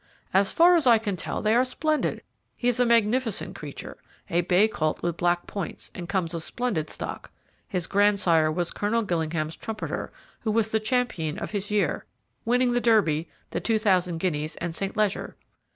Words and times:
"As 0.33 0.51
far 0.51 0.73
as 0.75 0.87
I 0.87 0.97
can 0.97 1.15
tell, 1.15 1.43
they 1.43 1.53
are 1.53 1.63
splendid. 1.63 2.23
He 2.57 2.67
is 2.67 2.79
a 2.79 2.87
magnificent 2.87 3.55
creature, 3.55 3.97
a 4.31 4.41
bay 4.41 4.67
colt 4.67 5.03
with 5.03 5.15
black 5.15 5.45
points, 5.45 5.91
and 5.93 6.09
comes 6.09 6.33
of 6.33 6.39
a 6.39 6.43
splendid 6.43 6.89
stock. 6.89 7.29
His 7.67 7.85
grandsire 7.85 8.51
was 8.51 8.71
Colonel 8.71 9.03
Gillingham's 9.03 9.55
Trumpeter, 9.57 10.11
who 10.39 10.49
was 10.49 10.69
the 10.69 10.79
champion 10.79 11.37
of 11.37 11.51
his 11.51 11.69
year, 11.69 12.05
winning 12.45 12.71
the 12.71 12.81
Derby, 12.81 13.29
the 13.51 13.59
Two 13.59 13.77
Thousand 13.77 14.17
Guineas, 14.17 14.55
and 14.55 14.73
St. 14.73 14.97
Leger. 14.97 15.35